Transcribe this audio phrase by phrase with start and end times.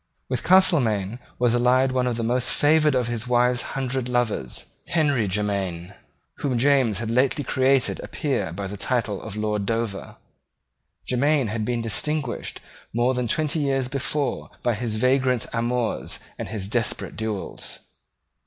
[0.29, 5.27] With Castelmaine was allied one of the most favoured of his wife's hundred lovers, Henry
[5.27, 5.93] Jermyn,
[6.37, 10.15] whom James had lately created a peer by the title of Lord Dover.
[11.07, 12.61] Jermyn had been distinguished
[12.91, 17.77] more than twenty years before by his vagrant amours and his desperate duels.